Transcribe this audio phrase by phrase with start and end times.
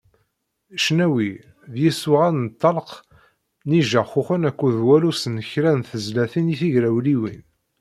[0.77, 1.31] Ccnawi
[1.73, 2.89] d yisuɣan s ṭṭelq
[3.67, 7.41] n yijaxuxen akked wallus n kra n tezlatin tigrawliwin.